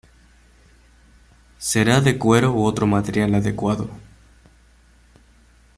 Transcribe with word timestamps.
Será 1.59 2.01
de 2.01 2.17
cuero 2.17 2.53
u 2.53 2.63
otro 2.65 2.87
material 2.87 3.35
adecuado. 3.35 3.87